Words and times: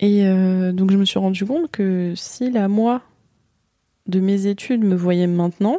Et 0.00 0.26
euh, 0.26 0.72
donc 0.72 0.90
je 0.90 0.96
me 0.96 1.04
suis 1.04 1.18
rendu 1.18 1.44
compte 1.46 1.70
que 1.70 2.12
si 2.16 2.50
la 2.50 2.68
moi 2.68 3.02
de 4.06 4.20
mes 4.20 4.46
études 4.46 4.84
me 4.84 4.94
voyait 4.94 5.26
maintenant, 5.26 5.78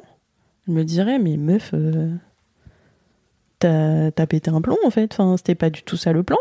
je 0.67 0.73
me 0.73 0.83
dirais 0.83 1.19
mais 1.19 1.37
meuf, 1.37 1.71
euh, 1.73 2.13
t'as 3.59 4.11
t'as 4.11 4.25
pété 4.25 4.49
un 4.49 4.61
plomb 4.61 4.77
en 4.85 4.89
fait. 4.89 5.13
Enfin, 5.13 5.37
c'était 5.37 5.55
pas 5.55 5.69
du 5.69 5.83
tout 5.83 5.97
ça 5.97 6.13
le 6.13 6.23
plan. 6.23 6.37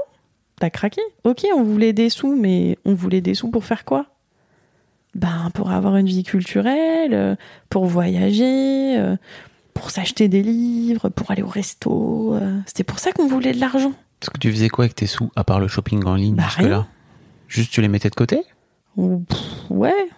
T'as 0.59 0.71
craqué. 0.71 1.03
Ok, 1.25 1.45
on 1.55 1.63
voulait 1.63 1.93
des 1.93 2.09
sous, 2.09 2.35
mais 2.35 2.79
on 2.87 2.95
voulait 2.95 3.21
des 3.21 3.35
sous 3.35 3.51
pour 3.51 3.65
faire 3.65 3.85
quoi? 3.85 4.07
Ben 5.15 5.51
pour 5.53 5.71
avoir 5.71 5.97
une 5.97 6.07
vie 6.07 6.23
culturelle, 6.25 7.13
euh, 7.13 7.37
pour 7.69 7.85
voyager, 7.85 8.99
pour 9.75 9.91
s'acheter 9.91 10.29
des 10.29 10.43
livres, 10.43 11.11
pour 11.11 11.31
aller 11.31 11.43
au 11.43 11.49
resto. 11.49 12.39
C'était 12.65 12.85
pour 12.85 12.99
ça 12.99 13.13
qu'on 13.13 13.27
voulait 13.27 13.53
de 13.53 13.61
l'argent. 13.61 13.93
Parce 14.19 14.31
que 14.31 14.39
tu 14.39 14.51
faisais 14.51 14.71
quoi 14.71 14.85
avec 14.85 14.95
tes 14.95 15.07
sous, 15.07 15.31
à 15.37 15.45
part 15.45 15.61
le 15.61 15.69
shopping 15.69 16.03
en 16.07 16.15
ligne 16.15 16.35
Bah, 16.35 16.45
jusque-là? 16.45 16.87
Juste 17.49 17.73
tu 17.73 17.81
les 17.81 17.89
mettais 17.89 18.11
de 18.11 18.15
côté? 18.15 18.43
Pff, 18.97 19.71
ouais. 19.71 20.09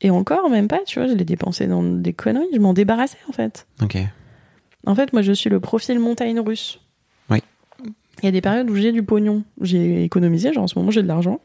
Et 0.00 0.10
encore, 0.10 0.48
même 0.48 0.68
pas, 0.68 0.80
tu 0.86 0.98
vois, 0.98 1.08
je 1.08 1.14
les 1.14 1.24
dépensais 1.24 1.66
dans 1.66 1.82
des 1.82 2.12
conneries. 2.12 2.46
Je 2.52 2.58
m'en 2.58 2.72
débarrassais, 2.72 3.18
en 3.28 3.32
fait. 3.32 3.66
Ok. 3.82 3.96
En 4.86 4.94
fait, 4.94 5.12
moi, 5.12 5.22
je 5.22 5.32
suis 5.32 5.50
le 5.50 5.60
profil 5.60 5.98
montagne 5.98 6.38
russe. 6.38 6.80
Oui. 7.30 7.42
Il 8.22 8.24
y 8.24 8.28
a 8.28 8.30
des 8.30 8.40
périodes 8.40 8.70
où 8.70 8.76
j'ai 8.76 8.92
du 8.92 9.02
pognon. 9.02 9.42
J'ai 9.60 10.04
économisé, 10.04 10.52
genre 10.52 10.64
en 10.64 10.66
ce 10.68 10.78
moment, 10.78 10.90
j'ai 10.90 11.02
de 11.02 11.08
l'argent. 11.08 11.40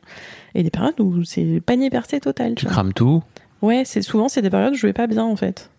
Et 0.54 0.64
des 0.64 0.70
périodes 0.70 1.00
où 1.00 1.24
c'est 1.24 1.62
panier 1.66 1.90
percé 1.90 2.20
total. 2.20 2.56
Tu 2.56 2.66
vois. 2.66 2.72
crames 2.74 2.94
tout? 2.94 3.24
Ouais, 3.62 3.84
c'est 3.86 4.02
souvent, 4.02 4.30
c'est 4.30 4.42
des 4.42 4.50
périodes 4.50 4.74
où 4.74 4.78
je 4.78 4.86
vais 4.86 4.94
pas 4.94 5.08
bien, 5.08 5.24
en 5.24 5.36
fait. 5.36 5.72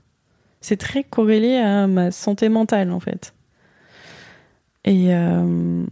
C'est 0.61 0.79
très 0.79 1.05
corrélé 1.05 1.57
à 1.57 1.87
ma 1.87 2.11
santé 2.11 2.49
mentale, 2.49 2.91
en 2.91 3.01
fait. 3.01 3.35
Et, 4.85 5.15
euh, 5.15 5.85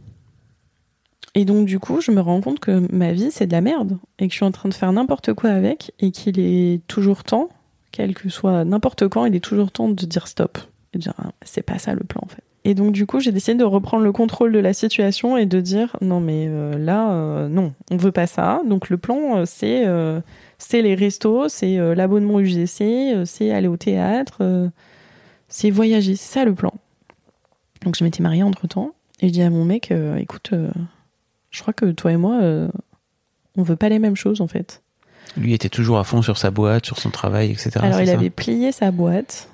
et 1.34 1.44
donc, 1.44 1.66
du 1.66 1.78
coup, 1.78 2.00
je 2.00 2.10
me 2.10 2.20
rends 2.20 2.40
compte 2.40 2.60
que 2.60 2.86
ma 2.92 3.12
vie, 3.12 3.30
c'est 3.30 3.46
de 3.46 3.52
la 3.52 3.62
merde. 3.62 3.98
Et 4.18 4.26
que 4.26 4.32
je 4.32 4.36
suis 4.36 4.44
en 4.44 4.52
train 4.52 4.68
de 4.68 4.74
faire 4.74 4.92
n'importe 4.92 5.32
quoi 5.32 5.50
avec. 5.50 5.92
Et 5.98 6.10
qu'il 6.10 6.38
est 6.38 6.86
toujours 6.88 7.24
temps, 7.24 7.48
quel 7.90 8.14
que 8.14 8.28
soit 8.28 8.64
n'importe 8.64 9.08
quand, 9.08 9.24
il 9.24 9.34
est 9.34 9.40
toujours 9.40 9.72
temps 9.72 9.88
de 9.88 10.06
dire 10.06 10.28
stop. 10.28 10.58
Et 10.92 10.98
de 10.98 11.02
dire, 11.02 11.14
Ah, 11.18 11.32
c'est 11.42 11.62
pas 11.62 11.78
ça 11.78 11.94
le 11.94 12.04
plan, 12.04 12.20
en 12.22 12.28
fait. 12.28 12.42
Et 12.64 12.74
donc, 12.74 12.92
du 12.92 13.06
coup, 13.06 13.18
j'ai 13.18 13.32
décidé 13.32 13.56
de 13.56 13.64
reprendre 13.64 14.04
le 14.04 14.12
contrôle 14.12 14.52
de 14.52 14.58
la 14.58 14.72
situation 14.72 15.36
et 15.36 15.46
de 15.46 15.60
dire, 15.60 15.96
non, 16.00 16.20
mais 16.20 16.46
euh, 16.48 16.78
là, 16.78 17.12
euh, 17.12 17.48
non, 17.48 17.72
on 17.90 17.96
veut 17.96 18.12
pas 18.12 18.26
ça. 18.26 18.60
Donc, 18.68 18.88
le 18.88 18.98
plan, 18.98 19.38
euh, 19.38 19.44
c'est. 19.46 19.84
c'est 20.58 20.82
les 20.82 20.94
restos, 20.94 21.48
c'est 21.48 21.78
l'abonnement 21.94 22.40
UGC, 22.40 23.24
c'est 23.24 23.50
aller 23.50 23.68
au 23.68 23.76
théâtre, 23.76 24.70
c'est 25.48 25.70
voyager, 25.70 26.14
c'est 26.14 26.34
ça 26.34 26.44
le 26.44 26.54
plan. 26.54 26.72
Donc 27.84 27.96
je 27.96 28.04
m'étais 28.04 28.22
mariée 28.22 28.44
entre 28.44 28.68
temps 28.68 28.92
et 29.18 29.26
je 29.26 29.32
dis 29.32 29.42
à 29.42 29.50
mon 29.50 29.64
mec, 29.64 29.92
écoute, 30.18 30.52
je 31.52 31.62
crois 31.62 31.72
que 31.72 31.92
toi 31.92 32.10
et 32.10 32.16
moi, 32.16 32.40
euh, 32.42 32.68
on 33.56 33.62
veut 33.62 33.76
pas 33.76 33.88
les 33.88 33.98
mêmes 33.98 34.16
choses 34.16 34.40
en 34.40 34.48
fait. 34.48 34.82
Lui 35.36 35.54
était 35.54 35.68
toujours 35.68 35.98
à 35.98 36.04
fond 36.04 36.20
sur 36.20 36.36
sa 36.36 36.50
boîte, 36.50 36.84
sur 36.86 36.98
son 36.98 37.10
travail, 37.10 37.52
etc. 37.52 37.70
Alors 37.82 38.00
il 38.00 38.10
avait 38.10 38.30
plié 38.30 38.72
sa 38.72 38.90
boîte 38.90 39.48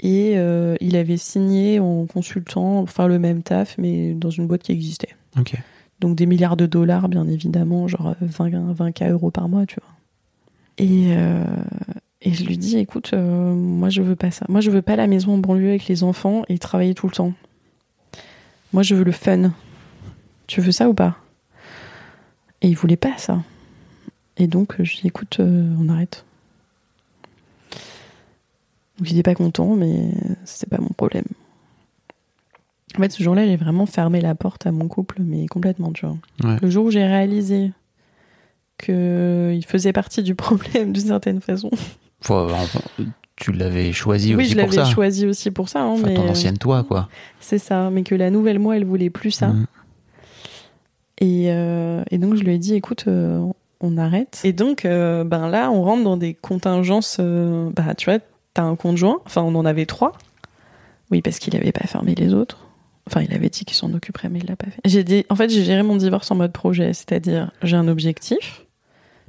et 0.00 0.34
euh, 0.36 0.76
il 0.80 0.96
avait 0.96 1.16
signé 1.16 1.80
en 1.80 2.06
consultant, 2.06 2.78
enfin 2.78 3.08
le 3.08 3.18
même 3.18 3.42
taf, 3.42 3.76
mais 3.78 4.14
dans 4.14 4.30
une 4.30 4.46
boîte 4.46 4.62
qui 4.62 4.72
existait. 4.72 5.16
Ok. 5.38 5.54
Donc 6.00 6.14
des 6.14 6.26
milliards 6.26 6.56
de 6.56 6.66
dollars, 6.66 7.08
bien 7.08 7.26
évidemment, 7.26 7.88
genre 7.88 8.14
20, 8.20 8.72
20K 8.72 9.10
euros 9.10 9.30
par 9.30 9.48
mois, 9.48 9.66
tu 9.66 9.80
vois. 9.80 9.92
Et, 10.78 11.16
euh, 11.16 11.42
et 12.22 12.32
je 12.32 12.44
lui 12.44 12.56
dis, 12.56 12.78
écoute, 12.78 13.10
euh, 13.12 13.54
moi 13.54 13.90
je 13.90 14.00
veux 14.02 14.14
pas 14.14 14.30
ça. 14.30 14.46
Moi 14.48 14.60
je 14.60 14.70
veux 14.70 14.82
pas 14.82 14.94
la 14.94 15.08
maison 15.08 15.34
en 15.34 15.38
banlieue 15.38 15.70
avec 15.70 15.88
les 15.88 16.04
enfants 16.04 16.42
et 16.48 16.58
travailler 16.58 16.94
tout 16.94 17.08
le 17.08 17.12
temps. 17.12 17.32
Moi 18.72 18.84
je 18.84 18.94
veux 18.94 19.04
le 19.04 19.12
fun. 19.12 19.50
Tu 20.48 20.60
veux 20.60 20.72
ça 20.72 20.88
ou 20.88 20.94
pas 20.94 21.16
Et 22.62 22.68
il 22.68 22.74
voulait 22.76 22.96
pas 22.96 23.16
ça. 23.18 23.42
Et 24.36 24.48
donc 24.48 24.74
je 24.78 24.82
lui 24.90 25.00
dis, 25.02 25.06
écoute, 25.06 25.36
euh, 25.38 25.72
on 25.80 25.88
arrête. 25.88 26.24
Donc 28.98 29.10
il 29.12 29.22
pas 29.22 29.34
content, 29.34 29.76
mais 29.76 30.10
c'était 30.44 30.74
pas 30.74 30.82
mon 30.82 30.88
problème. 30.88 31.26
En 32.96 33.00
fait, 33.02 33.12
ce 33.12 33.22
jour-là, 33.22 33.46
j'ai 33.46 33.56
vraiment 33.56 33.86
fermé 33.86 34.20
la 34.20 34.34
porte 34.34 34.66
à 34.66 34.72
mon 34.72 34.88
couple, 34.88 35.16
mais 35.20 35.46
complètement, 35.46 35.92
tu 35.92 36.06
vois. 36.06 36.16
Ouais. 36.42 36.56
Le 36.60 36.70
jour 36.70 36.86
où 36.86 36.90
j'ai 36.90 37.04
réalisé 37.04 37.70
qu'il 38.78 39.64
faisait 39.66 39.92
partie 39.92 40.22
du 40.22 40.34
problème 40.34 40.92
d'une 40.92 41.06
certaine 41.06 41.40
façon. 41.40 41.70
Faut 42.20 42.48
tu 43.36 43.52
l'avais 43.52 43.92
choisi 43.92 44.34
oui, 44.34 44.42
aussi 44.44 44.50
je 44.54 44.58
pour 44.58 44.70
l'avais 44.70 44.76
ça. 44.88 44.92
choisi 44.92 45.26
aussi 45.26 45.50
pour 45.52 45.68
ça. 45.68 45.82
hein, 45.82 45.86
Enfin, 45.90 46.08
mais 46.08 46.14
ton 46.14 46.28
ancienne 46.28 46.58
toi, 46.58 46.82
quoi. 46.82 47.08
C'est 47.38 47.58
ça, 47.58 47.88
mais 47.90 48.02
que 48.02 48.16
la 48.16 48.30
nouvelle 48.30 48.58
moi, 48.58 48.76
elle 48.76 48.84
voulait 48.84 49.10
plus 49.10 49.30
ça. 49.30 49.48
Mm. 49.48 49.66
Et, 51.20 51.46
euh, 51.48 52.02
et 52.10 52.18
donc, 52.18 52.36
je 52.36 52.42
lui 52.42 52.54
ai 52.54 52.58
dit, 52.58 52.74
écoute, 52.74 53.04
euh, 53.08 53.44
on 53.80 53.98
arrête. 53.98 54.40
Et 54.44 54.52
donc, 54.52 54.84
euh, 54.84 55.24
ben 55.24 55.48
là, 55.48 55.70
on 55.70 55.82
rentre 55.82 56.04
dans 56.04 56.16
des 56.16 56.34
contingences. 56.34 57.20
bah, 57.20 57.94
tu 57.96 58.10
vois, 58.10 58.20
t'as 58.54 58.62
un 58.62 58.76
conjoint. 58.76 59.20
Enfin, 59.26 59.42
on 59.42 59.54
en 59.54 59.64
avait 59.64 59.86
trois. 59.86 60.12
Oui, 61.10 61.22
parce 61.22 61.38
qu'il 61.38 61.56
avait 61.56 61.72
pas 61.72 61.86
fermé 61.86 62.14
les 62.14 62.34
autres. 62.34 62.66
Enfin, 63.06 63.22
il 63.22 63.32
avait 63.34 63.48
dit 63.48 63.64
qu'il 63.64 63.76
s'en 63.76 63.92
occuperait, 63.94 64.28
mais 64.28 64.40
il 64.40 64.46
l'a 64.46 64.56
pas 64.56 64.70
fait. 64.70 64.80
J'ai 64.84 65.02
dit, 65.02 65.24
en 65.30 65.36
fait, 65.36 65.48
j'ai 65.48 65.64
géré 65.64 65.82
mon 65.82 65.96
divorce 65.96 66.30
en 66.30 66.34
mode 66.34 66.52
projet, 66.52 66.92
c'est-à-dire, 66.92 67.50
j'ai 67.62 67.76
un 67.76 67.88
objectif. 67.88 68.64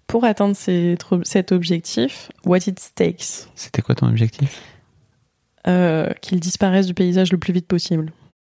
Pour 0.06 0.26
atteindre 0.26 0.56
cet 0.56 1.06
cet 1.24 1.52
objectif, 1.52 2.32
what 2.44 2.58
it 2.66 2.92
takes, 2.96 3.48
C'était 3.54 3.84
quoi 3.84 3.94
ton 3.94 4.08
objectif? 4.08 4.62
Qu'il 6.22 6.40
disparaisse 6.40 6.88
du 6.88 6.96
paysage 6.96 7.32
le 7.32 7.38
plus 7.38 7.54
vite 7.54 7.68
possible. 7.68 8.12